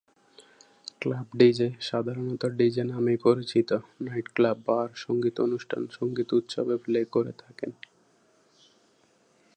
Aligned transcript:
Club 1.01 1.27
DJ, 1.37 1.69
সাধারণত 1.81 2.43
DJ 2.57 2.83
নামেই 2.83 3.17
পরিচিত; 3.17 3.69
নাইটক্লাব, 4.01 4.57
বার, 4.65 4.89
সঙ্গীত 4.95 5.35
অনুষ্ঠান, 5.41 5.81
সঙ্গীত 5.91 6.29
উৎসবে 6.33 6.75
প্লে 6.77 7.01
করে 7.05 7.31
থাকেন। 7.37 7.71